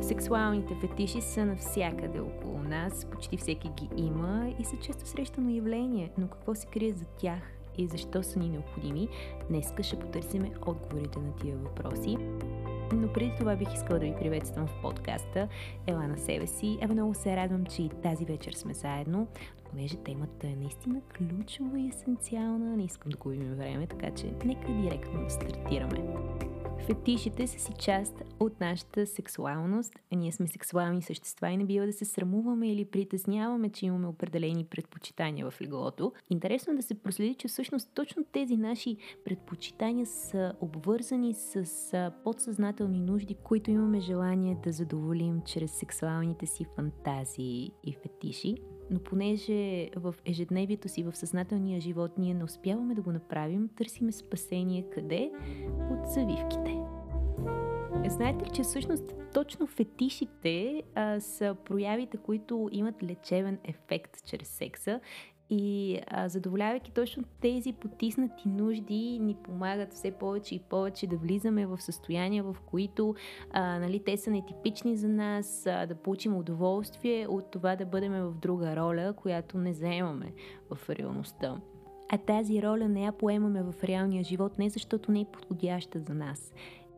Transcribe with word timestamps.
Сексуалните 0.00 0.74
фетиши 0.74 1.20
са 1.20 1.44
навсякъде 1.44 2.20
около 2.20 2.58
нас, 2.58 3.04
почти 3.04 3.36
всеки 3.36 3.68
ги 3.68 3.88
има 3.96 4.54
и 4.58 4.64
са 4.64 4.76
често 4.76 5.06
срещано 5.06 5.50
явление, 5.50 6.10
но 6.18 6.28
какво 6.28 6.54
се 6.54 6.66
крие 6.66 6.92
за 6.92 7.04
тях 7.04 7.40
и 7.78 7.86
защо 7.86 8.22
са 8.22 8.38
ни 8.38 8.48
необходими, 8.48 9.08
днес 9.48 9.72
ще 9.82 9.98
потърсиме 9.98 10.50
отговорите 10.66 11.18
на 11.18 11.36
тия 11.36 11.56
въпроси. 11.56 12.16
Но 12.92 13.12
преди 13.12 13.32
това 13.38 13.56
бих 13.56 13.74
искала 13.74 13.98
да 13.98 14.06
ви 14.06 14.14
приветствам 14.20 14.66
в 14.66 14.82
подкаста 14.82 15.48
Ела 15.86 16.08
на 16.08 16.18
себе 16.18 16.46
си. 16.46 16.78
Ева 16.80 16.94
много 16.94 17.14
се 17.14 17.36
радвам, 17.36 17.66
че 17.66 17.82
и 17.82 17.88
тази 17.88 18.24
вечер 18.24 18.52
сме 18.52 18.74
заедно, 18.74 19.26
понеже 19.70 19.96
темата 19.96 20.46
е 20.46 20.56
наистина 20.56 21.00
ключова 21.16 21.80
и 21.80 21.88
есенциална. 21.88 22.76
Не 22.76 22.84
искам 22.84 23.10
да 23.10 23.16
губим 23.16 23.54
време, 23.54 23.86
така 23.86 24.10
че 24.10 24.32
нека 24.44 24.72
директно 24.72 25.24
да 25.24 25.30
стартираме. 25.30 26.04
Фетишите 26.88 27.46
са 27.46 27.58
си 27.58 27.72
част 27.78 28.22
от 28.40 28.60
нашата 28.60 29.06
сексуалност. 29.06 29.92
Ние 30.16 30.32
сме 30.32 30.46
сексуални 30.46 31.02
същества 31.02 31.50
и 31.50 31.56
не 31.56 31.64
бива 31.64 31.86
да 31.86 31.92
се 31.92 32.04
срамуваме 32.04 32.72
или 32.72 32.84
притесняваме, 32.84 33.70
че 33.70 33.86
имаме 33.86 34.06
определени 34.06 34.64
предпочитания 34.64 35.50
в 35.50 35.60
леглото. 35.60 36.12
Интересно 36.30 36.72
е 36.72 36.76
да 36.76 36.82
се 36.82 37.02
проследи, 37.02 37.34
че 37.34 37.48
всъщност 37.48 37.90
точно 37.94 38.24
тези 38.32 38.56
наши 38.56 38.96
предпочитания 39.24 40.06
са 40.06 40.52
обвързани 40.60 41.34
с 41.34 42.12
подсъзнателни 42.24 43.00
нужди, 43.00 43.34
които 43.34 43.70
имаме 43.70 44.00
желание 44.00 44.56
да 44.64 44.72
задоволим 44.72 45.40
чрез 45.46 45.72
сексуалните 45.72 46.46
си 46.46 46.66
фантазии 46.76 47.72
и 47.84 47.92
фетиши 47.92 48.54
но 48.90 48.98
понеже 48.98 49.90
в 49.96 50.14
ежедневието 50.24 50.88
си, 50.88 51.02
в 51.02 51.16
съзнателния 51.16 51.80
живот 51.80 52.18
ние 52.18 52.34
не 52.34 52.44
успяваме 52.44 52.94
да 52.94 53.02
го 53.02 53.12
направим, 53.12 53.68
търсиме 53.76 54.12
спасение 54.12 54.84
къде? 54.90 55.30
От 55.90 56.06
завивките. 56.06 56.78
Знаете 58.08 58.44
ли, 58.44 58.50
че 58.54 58.62
всъщност 58.62 59.14
точно 59.34 59.66
фетишите 59.66 60.82
а, 60.94 61.20
са 61.20 61.56
проявите, 61.64 62.16
които 62.16 62.68
имат 62.72 63.02
лечебен 63.02 63.58
ефект 63.64 64.24
чрез 64.24 64.48
секса 64.48 65.00
и 65.50 65.98
а, 66.06 66.28
задоволявайки 66.28 66.92
точно 66.92 67.24
тези 67.40 67.72
потиснати 67.72 68.48
нужди, 68.48 69.18
ни 69.18 69.34
помагат 69.34 69.92
все 69.92 70.10
повече 70.10 70.54
и 70.54 70.58
повече 70.58 71.06
да 71.06 71.16
влизаме 71.16 71.66
в 71.66 71.82
състояния, 71.82 72.44
в 72.44 72.56
които 72.66 73.14
а, 73.50 73.78
нали, 73.78 74.04
те 74.04 74.16
са 74.16 74.30
нетипични 74.30 74.96
за 74.96 75.08
нас, 75.08 75.66
а, 75.66 75.86
да 75.86 75.94
получим 75.94 76.36
удоволствие 76.36 77.26
от 77.26 77.50
това 77.50 77.76
да 77.76 77.86
бъдем 77.86 78.12
в 78.12 78.34
друга 78.34 78.76
роля, 78.76 79.14
която 79.16 79.58
не 79.58 79.72
заемаме 79.72 80.32
в 80.70 80.90
реалността. 80.90 81.60
А 82.10 82.18
тази 82.18 82.62
роля 82.62 82.88
не 82.88 83.04
я 83.04 83.12
поемаме 83.12 83.62
в 83.62 83.74
реалния 83.84 84.24
живот 84.24 84.58
не 84.58 84.70
защото 84.70 85.12
не 85.12 85.20
е 85.20 85.26
подходяща 85.32 86.00
за 86.00 86.14
нас 86.14 86.52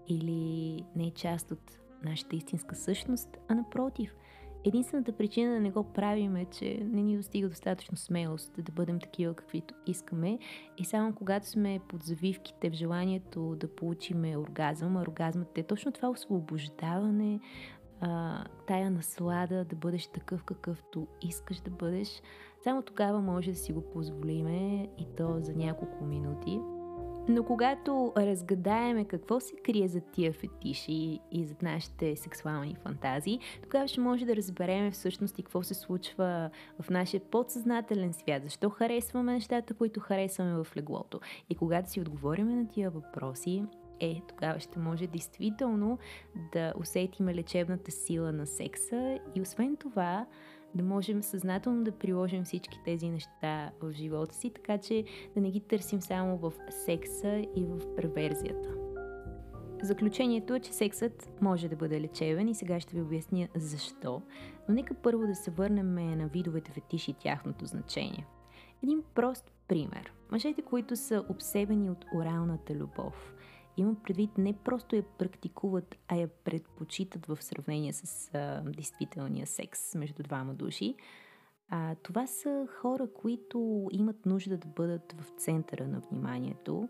или 0.09 0.85
не 0.97 1.07
е 1.07 1.11
част 1.11 1.51
от 1.51 1.79
нашата 2.05 2.37
истинска 2.37 2.75
същност, 2.75 3.39
а 3.49 3.55
напротив– 3.55 4.15
Единствената 4.65 5.13
причина 5.13 5.55
да 5.55 5.61
не 5.61 5.71
го 5.71 5.85
правим 5.85 6.37
е, 6.37 6.45
че 6.45 6.79
не 6.85 7.03
ни 7.03 7.17
достига 7.17 7.49
достатъчно 7.49 7.97
смелост 7.97 8.53
да 8.59 8.73
бъдем 8.73 9.01
такива 9.01 9.35
каквито 9.35 9.75
искаме 9.87 10.39
и 10.79 10.85
само 10.85 11.15
когато 11.15 11.49
сме 11.49 11.81
под 11.89 12.03
завивките 12.03 12.71
в 12.71 12.75
желанието 12.75 13.57
да 13.57 13.75
получиме 13.75 14.37
оргазъм, 14.37 14.97
а 14.97 15.01
оргазмът 15.01 15.59
е 15.59 15.63
точно 15.63 15.93
това 15.93 16.09
освобождаване, 16.09 17.41
тая 18.67 18.91
наслада 18.91 19.65
да 19.65 19.77
бъдеш 19.77 20.07
такъв 20.07 20.45
какъвто 20.45 21.07
искаш 21.23 21.61
да 21.61 21.71
бъдеш, 21.71 22.23
само 22.65 22.83
тогава 22.83 23.21
може 23.21 23.51
да 23.51 23.57
си 23.57 23.73
го 23.73 23.81
позволиме 23.81 24.89
и 24.99 25.07
то 25.17 25.41
за 25.41 25.53
няколко 25.53 26.05
минути. 26.05 26.61
Но 27.29 27.45
когато 27.45 28.13
разгадаеме 28.17 29.05
какво 29.05 29.41
се 29.41 29.55
крие 29.65 29.89
за 29.89 30.01
тия 30.01 30.33
фетиши 30.33 31.19
и 31.33 31.45
за 31.45 31.55
нашите 31.63 32.17
сексуални 32.17 32.77
фантазии, 32.83 33.41
тогава 33.63 33.89
ще 33.89 34.01
може 34.01 34.27
да 34.27 34.37
разберем 34.37 34.93
всъщност 34.93 35.39
и 35.39 35.43
какво 35.43 35.63
се 35.63 35.75
случва 35.75 36.51
в 36.81 36.91
нашия 36.91 37.21
подсъзнателен 37.21 38.13
свят, 38.13 38.43
защо 38.45 38.71
харесваме 38.71 39.33
нещата, 39.33 39.75
които 39.75 40.01
харесваме 40.01 40.65
в 40.65 40.77
леглото. 40.77 41.21
И 41.51 41.55
когато 41.55 41.91
си 41.91 42.01
отговориме 42.01 42.55
на 42.55 42.69
тия 42.69 42.91
въпроси, 42.91 43.65
е, 44.01 44.21
тогава 44.29 44.61
ще 44.61 44.79
може 44.79 45.07
действително 45.07 45.99
да 46.53 46.73
усетиме 46.77 47.35
лечебната 47.35 47.91
сила 47.91 48.33
на 48.33 48.47
секса 48.47 49.19
и 49.35 49.41
освен 49.41 49.77
това 49.77 50.27
да 50.75 50.83
можем 50.83 51.23
съзнателно 51.23 51.85
да 51.85 51.93
приложим 51.93 52.45
всички 52.45 52.81
тези 52.85 53.09
неща 53.09 53.71
в 53.83 53.93
живота 53.93 54.35
си, 54.35 54.51
така 54.51 54.79
че 54.79 55.05
да 55.35 55.41
не 55.41 55.51
ги 55.51 55.61
търсим 55.61 56.01
само 56.01 56.39
в 56.39 56.53
секса 56.71 57.47
и 57.57 57.65
в 57.65 57.95
преверзията. 57.97 58.69
Заключението 59.83 60.55
е, 60.55 60.61
че 60.61 60.73
сексът 60.73 61.33
може 61.41 61.69
да 61.69 61.77
бъде 61.77 62.01
лечебен 62.01 62.49
и 62.49 62.55
сега 62.55 62.81
ще 62.81 62.97
ви 62.97 63.03
обясня 63.03 63.49
защо, 63.57 64.23
но 64.69 64.75
нека 64.75 64.95
първо 64.95 65.27
да 65.27 65.35
се 65.35 65.51
върнем 65.51 65.95
на 65.95 66.29
видовете 66.29 66.73
фетиши 66.73 67.11
и 67.11 67.15
тяхното 67.15 67.67
значение. 67.67 68.27
Един 68.83 69.03
прост 69.15 69.53
пример. 69.69 70.13
Мъжете, 70.31 70.63
които 70.63 70.97
са 70.97 71.25
обсебени 71.29 71.91
от 71.91 72.05
оралната 72.15 72.75
любов– 72.75 73.35
Имам 73.77 73.97
предвид 74.05 74.39
не 74.39 74.53
просто 74.53 74.97
я 74.97 75.03
практикуват, 75.03 75.97
а 76.09 76.17
я 76.17 76.29
предпочитат 76.29 77.27
в 77.27 77.43
сравнение 77.43 77.93
с 77.93 78.31
а, 78.35 78.63
действителния 78.65 79.47
секс 79.47 79.95
между 79.95 80.23
двама 80.23 80.55
души. 80.55 80.95
А, 81.69 81.95
това 81.95 82.27
са 82.27 82.67
хора, 82.81 83.09
които 83.15 83.89
имат 83.93 84.27
нужда 84.27 84.59
да 84.59 84.69
бъдат 84.69 85.13
в 85.13 85.41
центъра 85.41 85.89
на 85.89 86.01
вниманието. 86.01 86.89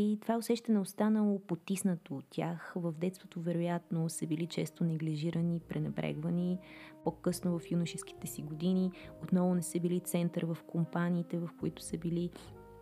И 0.00 0.18
това 0.20 0.36
усещане 0.36 0.78
останало 0.78 1.38
потиснато 1.38 2.16
от 2.16 2.24
тях. 2.30 2.72
В 2.76 2.92
детството, 2.92 3.40
вероятно, 3.40 4.08
са 4.08 4.26
били 4.26 4.46
често 4.46 4.84
неглижирани, 4.84 5.60
пренебрегвани. 5.60 6.58
По-късно 7.04 7.58
в 7.58 7.70
юношеските 7.70 8.26
си 8.26 8.42
години 8.42 8.92
отново 9.22 9.54
не 9.54 9.62
са 9.62 9.80
били 9.80 10.00
център 10.00 10.44
в 10.44 10.58
компаниите, 10.66 11.38
в 11.38 11.50
които 11.60 11.82
са 11.82 11.98
били 11.98 12.30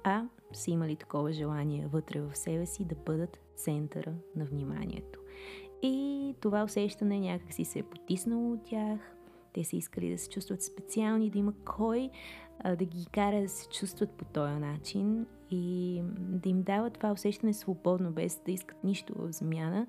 а 0.09 0.25
са 0.53 0.71
имали 0.71 0.97
такова 0.97 1.33
желание 1.33 1.87
вътре 1.87 2.21
в 2.21 2.37
себе 2.37 2.67
си 2.67 2.85
да 2.85 2.95
бъдат 2.95 3.39
центъра 3.57 4.15
на 4.37 4.45
вниманието. 4.45 5.21
И 5.83 6.35
това 6.41 6.65
усещане 6.65 7.21
някакси 7.21 7.65
се 7.65 7.79
е 7.79 7.83
потиснало 7.83 8.53
от 8.53 8.65
тях. 8.65 9.01
Те 9.53 9.65
са 9.65 9.77
искали 9.77 10.11
да 10.11 10.19
се 10.19 10.29
чувстват 10.29 10.63
специални, 10.63 11.31
да 11.31 11.39
има 11.39 11.53
кой 11.65 12.11
да 12.65 12.85
ги 12.85 13.07
кара 13.13 13.43
да 13.43 13.49
се 13.49 13.69
чувстват 13.69 14.11
по 14.11 14.25
този 14.25 14.55
начин 14.55 15.27
и 15.51 16.03
да 16.19 16.49
им 16.49 16.63
дава 16.63 16.91
това 16.91 17.13
усещане 17.13 17.53
свободно, 17.53 18.11
без 18.11 18.41
да 18.47 18.53
искат 18.53 18.85
нищо 18.85 19.15
в 19.17 19.33
замяна. 19.33 19.87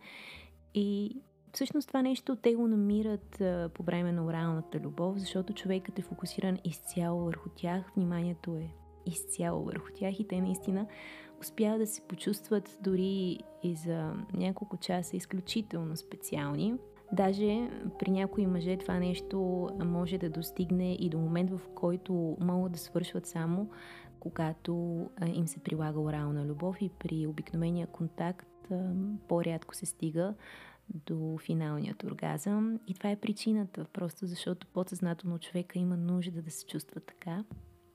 И 0.73 1.17
всъщност 1.53 1.87
това 1.87 2.01
нещо 2.01 2.35
те 2.35 2.55
го 2.55 2.67
намират 2.67 3.41
а, 3.41 3.69
по 3.73 3.83
време 3.83 4.11
на 4.11 4.25
оралната 4.25 4.79
любов, 4.79 5.17
защото 5.17 5.53
човекът 5.53 5.99
е 5.99 6.01
фокусиран 6.01 6.57
изцяло 6.63 7.25
върху 7.25 7.49
тях, 7.49 7.91
вниманието 7.95 8.55
е 8.55 8.73
изцяло 9.07 9.63
върху 9.63 9.87
тях 9.93 10.19
и 10.19 10.27
те 10.27 10.41
наистина 10.41 10.87
успяват 11.41 11.79
да 11.79 11.87
се 11.87 12.01
почувстват 12.01 12.77
дори 12.81 13.39
и 13.63 13.75
за 13.75 14.13
няколко 14.33 14.77
часа 14.77 15.17
изключително 15.17 15.97
специални. 15.97 16.73
Даже 17.11 17.69
при 17.99 18.11
някои 18.11 18.47
мъже 18.47 18.77
това 18.77 18.99
нещо 18.99 19.69
може 19.85 20.17
да 20.17 20.29
достигне 20.29 20.93
и 20.93 21.09
до 21.09 21.17
момент, 21.17 21.49
в 21.49 21.61
който 21.75 22.37
могат 22.39 22.71
да 22.71 22.77
свършват 22.77 23.25
само 23.25 23.69
когато 24.19 25.05
им 25.33 25.47
се 25.47 25.59
прилага 25.59 25.99
орална 25.99 26.45
любов 26.45 26.81
и 26.81 26.89
при 26.99 27.27
обикновения 27.27 27.87
контакт 27.87 28.71
по-рядко 29.27 29.75
се 29.75 29.85
стига 29.85 30.33
до 30.89 31.37
финалният 31.37 32.03
оргазъм. 32.03 32.79
И 32.87 32.93
това 32.93 33.09
е 33.09 33.15
причината, 33.15 33.85
просто 33.93 34.25
защото 34.25 34.67
подсъзнателно 34.67 35.39
човека 35.39 35.79
има 35.79 35.97
нужда 35.97 36.41
да 36.41 36.51
се 36.51 36.65
чувства 36.65 37.01
така. 37.01 37.43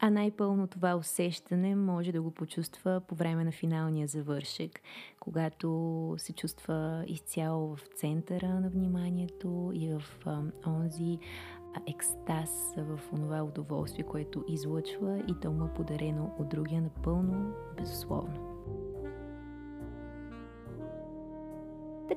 А 0.04 0.10
най-пълно 0.10 0.66
това 0.66 0.94
усещане 0.94 1.76
може 1.76 2.12
да 2.12 2.22
го 2.22 2.30
почувства 2.30 3.00
по 3.08 3.14
време 3.14 3.44
на 3.44 3.52
финалния 3.52 4.06
завършек, 4.06 4.80
когато 5.20 6.14
се 6.18 6.32
чувства 6.32 7.04
изцяло 7.06 7.76
в 7.76 7.80
центъра 7.96 8.60
на 8.60 8.70
вниманието 8.70 9.70
и 9.74 9.88
в 9.88 10.02
а, 10.26 10.42
онзи 10.66 11.18
екстаз, 11.88 12.74
в 12.76 13.00
онова 13.12 13.42
удоволствие, 13.42 14.04
което 14.04 14.44
излъчва 14.48 15.22
и 15.28 15.34
то 15.42 15.52
му 15.52 15.64
е 15.64 15.74
подарено 15.74 16.34
от 16.38 16.48
другия 16.48 16.82
напълно 16.82 17.52
безусловно. 17.76 18.51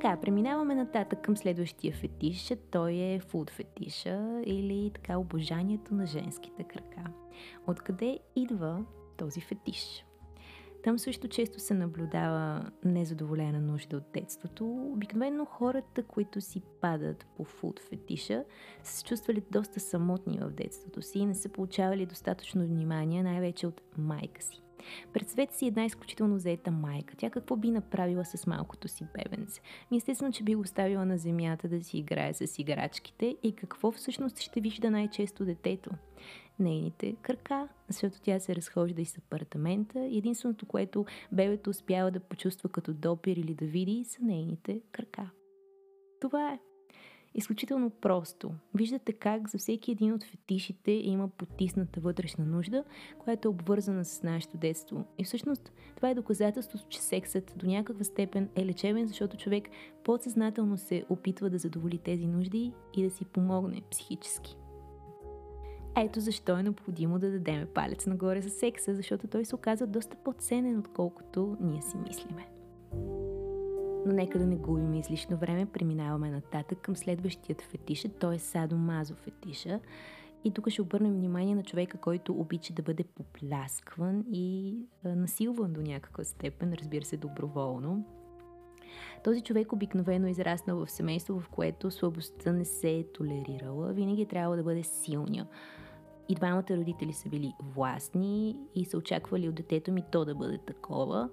Така, 0.01 0.17
преминаваме 0.21 0.75
нататък 0.75 1.21
към 1.21 1.37
следващия 1.37 1.93
фетиш. 1.93 2.53
Той 2.71 2.93
е 2.93 3.19
фуд 3.19 3.49
фетиша 3.49 4.41
или 4.45 4.91
така 4.93 5.17
обожанието 5.17 5.93
на 5.93 6.05
женските 6.05 6.63
крака. 6.63 7.03
Откъде 7.67 8.19
идва 8.35 8.85
този 9.17 9.41
фетиш? 9.41 10.05
Там 10.83 10.99
също 10.99 11.27
често 11.27 11.59
се 11.59 11.73
наблюдава 11.73 12.71
незадоволена 12.85 13.61
нужда 13.61 13.97
от 13.97 14.11
детството. 14.13 14.65
Обикновено 14.93 15.45
хората, 15.45 16.03
които 16.03 16.41
си 16.41 16.61
падат 16.81 17.25
по 17.37 17.43
фуд 17.43 17.79
фетиша, 17.79 18.43
са 18.83 18.93
се 18.93 19.03
чувствали 19.03 19.43
доста 19.51 19.79
самотни 19.79 20.39
в 20.39 20.49
детството 20.49 21.01
си 21.01 21.19
и 21.19 21.25
не 21.25 21.35
са 21.35 21.49
получавали 21.49 22.05
достатъчно 22.05 22.67
внимание, 22.67 23.23
най-вече 23.23 23.67
от 23.67 23.81
майка 23.97 24.41
си. 24.41 24.64
Представете 25.13 25.55
си 25.55 25.67
една 25.67 25.85
изключително 25.85 26.37
заета 26.37 26.71
майка. 26.71 27.15
Тя 27.15 27.29
какво 27.29 27.55
би 27.55 27.71
направила 27.71 28.25
с 28.25 28.47
малкото 28.47 28.87
си 28.87 29.07
бебенце? 29.13 29.61
Естествено, 29.95 30.31
че 30.31 30.43
би 30.43 30.55
го 30.55 30.61
оставила 30.61 31.05
на 31.05 31.17
земята 31.17 31.67
да 31.67 31.83
си 31.83 31.97
играе 31.97 32.33
с 32.33 32.59
играчките 32.59 33.35
и 33.43 33.51
какво 33.51 33.91
всъщност 33.91 34.39
ще 34.39 34.61
вижда 34.61 34.91
най-често 34.91 35.45
детето? 35.45 35.89
Нейните 36.59 37.15
крака, 37.21 37.67
защото 37.87 38.21
тя 38.21 38.39
се 38.39 38.55
разхожда 38.55 39.01
из 39.01 39.17
апартамента 39.17 39.99
единственото, 39.99 40.65
което 40.65 41.05
бебето 41.31 41.69
успява 41.69 42.11
да 42.11 42.19
почувства 42.19 42.69
като 42.69 42.93
допир 42.93 43.37
или 43.37 43.53
да 43.53 43.65
види, 43.65 44.03
са 44.03 44.23
нейните 44.23 44.81
крака. 44.91 45.29
Това 46.21 46.53
е. 46.53 46.59
Изключително 47.37 47.89
просто. 47.89 48.51
Виждате 48.73 49.13
как 49.13 49.49
за 49.49 49.57
всеки 49.57 49.91
един 49.91 50.13
от 50.13 50.23
фетишите 50.23 50.91
има 50.91 51.27
потисната 51.27 51.99
вътрешна 51.99 52.45
нужда, 52.45 52.83
която 53.19 53.47
е 53.47 53.51
обвързана 53.51 54.05
с 54.05 54.23
нашето 54.23 54.57
детство. 54.57 55.05
И 55.17 55.23
всъщност 55.23 55.71
това 55.95 56.09
е 56.09 56.15
доказателство, 56.15 56.79
че 56.89 57.01
сексът 57.01 57.53
до 57.55 57.67
някаква 57.67 58.03
степен 58.03 58.49
е 58.55 58.65
лечебен, 58.65 59.07
защото 59.07 59.37
човек 59.37 59.69
подсъзнателно 60.03 60.77
се 60.77 61.05
опитва 61.09 61.49
да 61.49 61.57
задоволи 61.57 61.97
тези 61.97 62.27
нужди 62.27 62.73
и 62.93 63.03
да 63.03 63.09
си 63.09 63.25
помогне 63.25 63.81
психически. 63.91 64.57
Ето 65.97 66.19
защо 66.19 66.57
е 66.57 66.63
необходимо 66.63 67.19
да 67.19 67.31
дадем 67.31 67.67
палец 67.73 68.05
нагоре 68.05 68.41
за 68.41 68.49
секса, 68.49 68.95
защото 68.95 69.27
той 69.27 69.45
се 69.45 69.55
оказа 69.55 69.87
доста 69.87 70.15
по-ценен, 70.15 70.79
отколкото 70.79 71.57
ние 71.61 71.81
си 71.81 71.97
мислиме. 71.97 72.54
Но 74.05 74.13
нека 74.13 74.39
да 74.39 74.45
не 74.45 74.55
губим 74.55 74.93
излишно 74.93 75.37
време, 75.37 75.65
преминаваме 75.65 76.31
нататък 76.31 76.79
към 76.81 76.95
следващият 76.95 77.61
фетиш, 77.61 78.05
той 78.19 78.35
е 78.35 78.39
садомазо 78.39 79.15
фетиша. 79.15 79.79
И 80.43 80.51
тук 80.51 80.69
ще 80.69 80.81
обърнем 80.81 81.13
внимание 81.13 81.55
на 81.55 81.63
човека, 81.63 81.97
който 81.97 82.33
обича 82.33 82.73
да 82.73 82.83
бъде 82.83 83.03
попляскван 83.03 84.25
и 84.31 84.77
насилван 85.05 85.73
до 85.73 85.81
някаква 85.81 86.23
степен, 86.23 86.73
разбира 86.73 87.05
се, 87.05 87.17
доброволно. 87.17 88.05
Този 89.23 89.41
човек 89.41 89.73
обикновено 89.73 90.27
е 90.27 90.31
израснал 90.31 90.85
в 90.85 90.91
семейство, 90.91 91.39
в 91.39 91.49
което 91.49 91.91
слабостта 91.91 92.51
не 92.51 92.65
се 92.65 92.89
е 92.89 93.11
толерирала. 93.11 93.93
Винаги 93.93 94.21
е 94.21 94.27
трябвало 94.27 94.55
да 94.55 94.63
бъде 94.63 94.83
силния 94.83 95.47
и 96.29 96.35
двамата 96.35 96.65
родители 96.69 97.13
са 97.13 97.29
били 97.29 97.53
властни 97.75 98.55
и 98.75 98.85
са 98.85 98.97
очаквали 98.97 99.49
от 99.49 99.55
детето 99.55 99.91
ми 99.91 100.03
то 100.11 100.25
да 100.25 100.35
бъде 100.35 100.57
такова. 100.57 101.29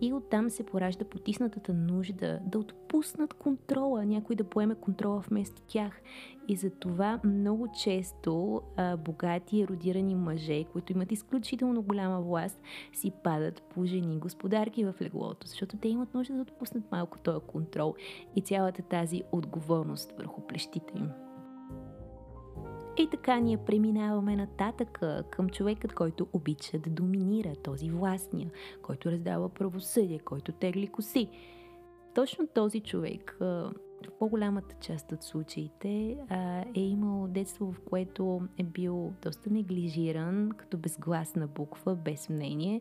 И 0.00 0.12
оттам 0.12 0.50
се 0.50 0.66
поражда 0.66 1.04
потиснатата 1.04 1.74
нужда 1.74 2.40
да 2.46 2.58
отпуснат 2.58 3.34
контрола, 3.34 4.04
някой 4.04 4.36
да 4.36 4.44
поеме 4.44 4.74
контрола 4.74 5.20
вместо 5.28 5.62
тях. 5.62 6.00
И 6.48 6.56
за 6.56 6.70
това 6.70 7.20
много 7.24 7.68
често 7.82 8.62
а, 8.76 8.96
богати 8.96 9.60
еродирани 9.60 10.14
мъже, 10.14 10.64
които 10.64 10.92
имат 10.92 11.12
изключително 11.12 11.82
голяма 11.82 12.20
власт, 12.20 12.60
си 12.92 13.12
падат 13.24 13.62
по 13.62 13.84
жени 13.84 14.18
господарки 14.18 14.84
в 14.84 14.94
леглото, 15.02 15.46
защото 15.46 15.76
те 15.76 15.88
имат 15.88 16.14
нужда 16.14 16.34
да 16.34 16.42
отпуснат 16.42 16.92
малко 16.92 17.18
този 17.18 17.46
контрол 17.46 17.94
и 18.36 18.40
цялата 18.40 18.82
тази 18.82 19.22
отговорност 19.32 20.12
върху 20.18 20.40
плещите 20.40 20.92
им. 20.96 21.25
И 22.98 23.08
така 23.10 23.40
ние 23.40 23.56
преминаваме 23.56 24.36
нататък 24.36 25.00
към 25.30 25.48
човекът, 25.48 25.92
който 25.92 26.26
обича 26.32 26.78
да 26.78 26.90
доминира, 26.90 27.56
този 27.56 27.90
властния, 27.90 28.50
който 28.82 29.10
раздава 29.10 29.48
правосъдие, 29.48 30.18
който 30.18 30.52
тегли 30.52 30.86
коси. 30.86 31.28
Точно 32.14 32.46
този 32.46 32.80
човек 32.80 33.36
в 33.40 33.72
по-голямата 34.18 34.74
част 34.80 35.12
от 35.12 35.22
случаите 35.22 36.16
е 36.74 36.80
имал 36.80 37.26
детство, 37.28 37.72
в 37.72 37.80
което 37.90 38.42
е 38.58 38.62
бил 38.62 39.12
доста 39.22 39.50
неглижиран, 39.50 40.50
като 40.56 40.78
безгласна 40.78 41.46
буква, 41.46 41.96
без 41.96 42.28
мнение 42.28 42.80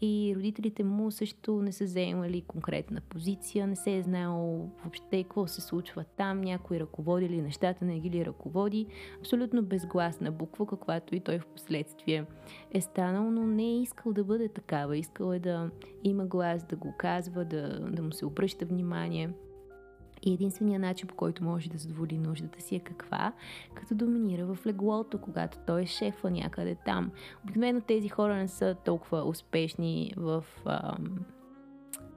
и 0.00 0.32
родителите 0.36 0.84
му 0.84 1.10
също 1.10 1.62
не 1.62 1.72
са 1.72 1.86
заемали 1.86 2.42
конкретна 2.42 3.00
позиция, 3.00 3.66
не 3.66 3.76
се 3.76 3.96
е 3.96 4.02
знаел 4.02 4.68
въобще 4.82 5.22
какво 5.22 5.46
се 5.46 5.60
случва 5.60 6.04
там, 6.16 6.40
някой 6.40 6.80
ръководи 6.80 7.28
ли 7.28 7.42
нещата, 7.42 7.84
не 7.84 8.00
ги 8.00 8.10
ли 8.10 8.26
ръководи. 8.26 8.86
Абсолютно 9.20 9.62
безгласна 9.62 10.32
буква, 10.32 10.66
каквато 10.66 11.14
и 11.14 11.20
той 11.20 11.38
в 11.38 11.46
последствие 11.46 12.24
е 12.70 12.80
станал, 12.80 13.30
но 13.30 13.46
не 13.46 13.64
е 13.64 13.82
искал 13.82 14.12
да 14.12 14.24
бъде 14.24 14.48
такава. 14.48 14.96
Искал 14.96 15.32
е 15.32 15.38
да 15.38 15.70
има 16.04 16.26
глас, 16.26 16.64
да 16.64 16.76
го 16.76 16.94
казва, 16.98 17.44
да, 17.44 17.80
да 17.80 18.02
му 18.02 18.12
се 18.12 18.26
обръща 18.26 18.66
внимание. 18.66 19.30
И 20.26 20.32
единственият 20.32 20.82
начин, 20.82 21.08
по 21.08 21.14
който 21.14 21.44
може 21.44 21.70
да 21.70 21.78
задоволи 21.78 22.18
нуждата 22.18 22.60
си 22.60 22.76
е 22.76 22.80
каква? 22.80 23.32
Като 23.74 23.94
доминира 23.94 24.46
в 24.46 24.66
леглото, 24.66 25.18
когато 25.18 25.58
той 25.66 25.82
е 25.82 25.86
шефа 25.86 26.30
някъде 26.30 26.76
там. 26.84 27.10
Обикновено 27.44 27.80
тези 27.80 28.08
хора 28.08 28.36
не 28.36 28.48
са 28.48 28.76
толкова 28.84 29.22
успешни 29.28 30.12
в 30.16 30.44
ам, 30.66 31.24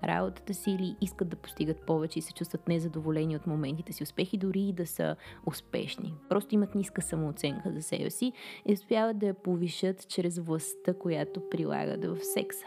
работата 0.04 0.54
си 0.54 0.71
или 0.71 0.95
искат 1.01 1.30
да 1.30 1.36
постигат 1.36 1.86
повече 1.86 2.19
и 2.19 2.21
се 2.21 2.33
чувстват 2.33 2.68
незадоволени 2.68 3.36
от 3.36 3.48
моментите 3.48 3.94
си 3.94 4.04
успехи, 4.04 4.38
дори 4.38 4.62
и 4.62 4.74
да 4.74 4.88
са 4.88 5.15
успешни. 5.45 6.13
Просто 6.30 6.56
имат 6.56 6.75
ниска 6.75 7.01
самооценка 7.01 7.71
за 7.71 7.81
себе 7.81 8.09
си 8.09 8.33
и 8.65 8.74
успяват 8.74 9.18
да 9.18 9.25
я 9.25 9.33
повишат 9.33 10.07
чрез 10.07 10.39
властта, 10.39 10.94
която 10.94 11.50
прилагат 11.50 12.06
в 12.06 12.18
секса. 12.24 12.65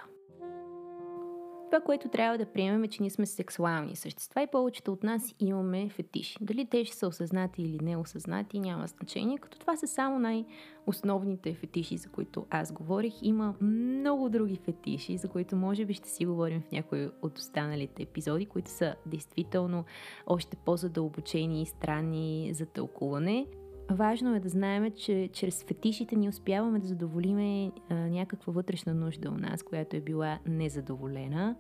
Това, 1.70 1.80
което 1.80 2.08
трябва 2.08 2.38
да 2.38 2.46
приемем 2.46 2.84
е, 2.84 2.88
че 2.88 3.02
ние 3.02 3.10
сме 3.10 3.26
сексуални 3.26 3.96
същества 3.96 4.42
и 4.42 4.46
повечето 4.46 4.92
от 4.92 5.02
нас 5.02 5.34
имаме 5.40 5.88
фетиши. 5.88 6.36
Дали 6.40 6.66
те 6.66 6.84
ще 6.84 6.96
са 6.96 7.06
осъзнати 7.06 7.62
или 7.62 7.78
не 7.82 7.96
осъзнати, 7.96 8.60
няма 8.60 8.86
значение, 8.86 9.38
като 9.38 9.58
това 9.58 9.76
са 9.76 9.86
само 9.86 10.18
най-основните 10.18 11.54
фетиши, 11.54 11.96
за 11.96 12.08
които 12.08 12.46
аз 12.50 12.72
говорих. 12.72 13.14
Има 13.22 13.54
много 13.60 14.28
други 14.28 14.56
фетиши, 14.56 15.16
за 15.16 15.28
които 15.28 15.56
може 15.56 15.84
би 15.84 15.94
ще 15.94 16.08
си 16.08 16.26
говорим 16.26 16.60
в 16.60 16.72
някои 16.72 17.08
от 17.22 17.38
останалите 17.38 18.02
епизоди, 18.02 18.46
които 18.46 18.70
са 18.70 18.94
действително 19.06 19.84
още 20.26 20.56
по-задълбочени 20.56 21.62
и 21.62 21.66
странни 21.66 22.50
за 22.54 22.66
тълкуване. 22.66 23.46
Важно 23.90 24.36
е 24.36 24.40
да 24.40 24.48
знаем, 24.48 24.92
че 24.96 25.30
чрез 25.32 25.64
фетишите 25.64 26.16
ни 26.16 26.28
успяваме 26.28 26.78
да 26.78 26.86
задоволиме 26.86 27.72
а, 27.88 27.94
някаква 27.94 28.52
вътрешна 28.52 28.94
нужда 28.94 29.30
у 29.30 29.38
нас, 29.38 29.62
която 29.62 29.96
е 29.96 30.00
била 30.00 30.38
незадоволена. 30.46 31.56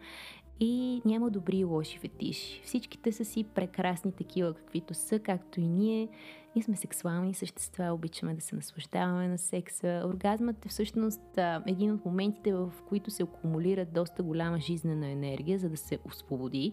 И 0.60 1.02
няма 1.04 1.30
добри 1.30 1.56
и 1.56 1.64
лоши 1.64 1.98
фетиши. 1.98 2.62
Всичките 2.64 3.12
са 3.12 3.24
си 3.24 3.44
прекрасни 3.44 4.12
такива, 4.12 4.54
каквито 4.54 4.94
са, 4.94 5.18
както 5.18 5.60
и 5.60 5.68
ние. 5.68 6.08
Ние 6.56 6.62
сме 6.62 6.76
сексуални 6.76 7.34
същества, 7.34 7.92
обичаме 7.92 8.34
да 8.34 8.40
се 8.40 8.56
наслаждаваме 8.56 9.28
на 9.28 9.38
секса. 9.38 10.02
Оргазмът 10.06 10.66
е 10.66 10.68
всъщност 10.68 11.38
един 11.66 11.92
от 11.92 12.04
моментите, 12.04 12.52
в 12.52 12.72
които 12.88 13.10
се 13.10 13.22
акумулира 13.22 13.86
доста 13.86 14.22
голяма 14.22 14.60
жизнена 14.60 15.08
енергия, 15.08 15.58
за 15.58 15.68
да 15.68 15.76
се 15.76 15.98
освободи. 16.04 16.72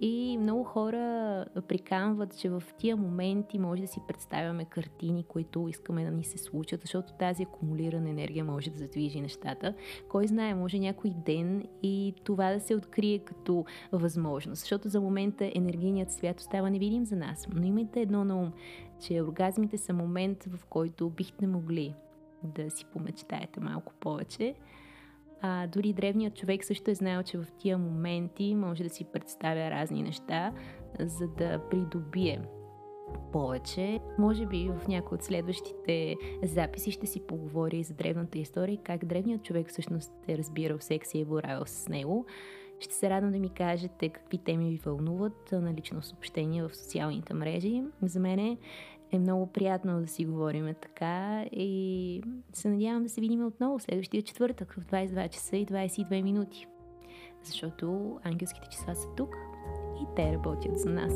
И 0.00 0.38
много 0.40 0.64
хора 0.64 1.44
приканват, 1.68 2.38
че 2.38 2.48
в 2.48 2.62
тия 2.78 2.96
моменти 2.96 3.58
може 3.58 3.82
да 3.82 3.88
си 3.88 4.00
представяме 4.08 4.64
картини, 4.64 5.24
които 5.24 5.68
искаме 5.68 6.04
да 6.04 6.10
ни 6.10 6.24
се 6.24 6.38
случат, 6.38 6.80
защото 6.80 7.12
тази 7.12 7.42
акумулирана 7.42 8.10
енергия 8.10 8.44
може 8.44 8.70
да 8.70 8.78
задвижи 8.78 9.20
нещата. 9.20 9.74
Кой 10.08 10.26
знае, 10.26 10.54
може 10.54 10.78
някой 10.78 11.10
ден 11.26 11.64
и 11.82 12.14
това 12.24 12.52
да 12.52 12.60
се 12.60 12.74
открие 12.74 13.18
като 13.18 13.64
възможност, 13.92 14.60
защото 14.60 14.88
за 14.88 15.00
момента 15.00 15.52
енергийният 15.54 16.12
свят 16.12 16.40
остава 16.40 16.70
невидим 16.70 17.04
за 17.04 17.16
нас. 17.16 17.48
Но 17.54 17.66
имайте 17.66 18.00
едно 18.00 18.24
на 18.24 18.40
ум, 18.40 18.52
че 19.00 19.22
оргазмите 19.22 19.78
са 19.78 19.92
момент, 19.92 20.44
в 20.44 20.66
който 20.66 21.10
бихте 21.10 21.46
могли 21.46 21.94
да 22.42 22.70
си 22.70 22.84
помечтаете 22.84 23.60
малко 23.60 23.92
повече 24.00 24.54
а, 25.40 25.66
дори 25.66 25.92
древният 25.92 26.34
човек 26.34 26.64
също 26.64 26.90
е 26.90 26.94
знаел, 26.94 27.22
че 27.22 27.38
в 27.38 27.46
тия 27.58 27.78
моменти 27.78 28.54
може 28.54 28.82
да 28.82 28.90
си 28.90 29.04
представя 29.04 29.70
разни 29.70 30.02
неща, 30.02 30.52
за 31.00 31.28
да 31.28 31.60
придобие 31.70 32.40
повече. 33.32 34.00
Може 34.18 34.46
би 34.46 34.68
в 34.68 34.88
някои 34.88 35.14
от 35.14 35.22
следващите 35.22 36.16
записи 36.42 36.90
ще 36.90 37.06
си 37.06 37.26
поговоря 37.26 37.76
и 37.76 37.82
за 37.82 37.94
древната 37.94 38.38
история, 38.38 38.78
как 38.84 39.04
древният 39.04 39.42
човек 39.42 39.68
всъщност 39.68 40.12
е 40.28 40.38
разбирал 40.38 40.78
секс 40.80 41.14
и 41.14 41.20
е 41.20 41.24
боравил 41.24 41.64
с 41.66 41.88
него. 41.88 42.26
Ще 42.80 42.94
се 42.94 43.10
радвам 43.10 43.32
да 43.32 43.38
ми 43.38 43.48
кажете 43.48 44.08
какви 44.08 44.38
теми 44.38 44.70
ви 44.70 44.76
вълнуват 44.84 45.52
на 45.52 45.74
лично 45.74 46.02
съобщение 46.02 46.62
в 46.62 46.76
социалните 46.76 47.34
мрежи. 47.34 47.82
За 48.02 48.20
мен 48.20 48.58
е 49.12 49.18
много 49.18 49.46
приятно 49.46 50.00
да 50.00 50.06
си 50.06 50.24
говорим 50.24 50.74
така 50.82 51.44
и 51.52 52.22
се 52.52 52.68
надявам 52.68 53.02
да 53.02 53.08
се 53.08 53.20
видим 53.20 53.46
отново 53.46 53.80
следващия 53.80 54.22
четвъртък 54.22 54.72
в 54.72 54.86
22 54.86 55.28
часа 55.28 55.56
и 55.56 55.66
22 55.66 56.22
минути. 56.22 56.66
Защото 57.42 58.18
ангелските 58.24 58.68
числа 58.70 58.94
са 58.94 59.08
тук 59.16 59.36
и 60.02 60.14
те 60.16 60.32
работят 60.32 60.78
за 60.78 60.90
нас. 60.90 61.12